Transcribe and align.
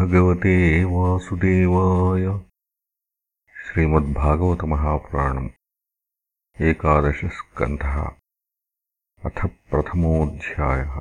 भगवते 0.00 0.84
वासुदेवाय। 0.84 2.40
श्रीमद्भागवतमहापुराणम् 3.64 5.48
एकादशस्कन्धः 6.62 8.02
अथ 9.24 9.46
प्रथमोऽध्यायः। 9.46 11.00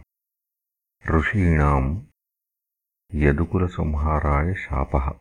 ऋषीणाम् 1.12 2.01
यदुकुलसंहाराय 3.13 4.54
शापः। 4.54 5.11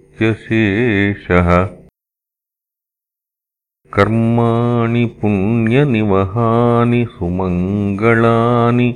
कर्माणि 3.96 5.04
पुण्यनिवहानि 5.20 7.02
सुमङ्गलानि 7.19 8.88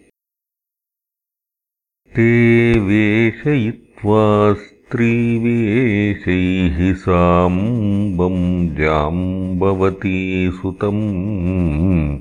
ते 2.16 2.80
वेशयित्वा 2.80 4.54
स्त्रीवेशैः 4.89 6.94
साम्बम् 6.94 8.75
जाम्बवती 8.75 10.51
सुतम्। 10.51 12.18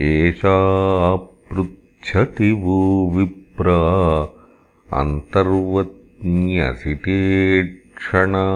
एषा 0.00 1.16
पृच्छति 1.16 2.52
वो 2.52 3.10
विप्रा 3.10 4.24
क्षणा 7.98 8.46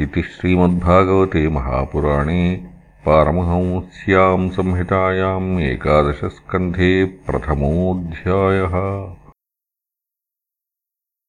इति 0.00 0.22
श्रीमद्भागवते 0.22 1.48
महापुराणे 1.48 2.71
पारमहंस्याम् 3.06 4.50
संहितायाम् 4.56 5.60
एकादशस्कन्धे 5.60 6.92
प्रथमोऽध्यायः 7.26 8.76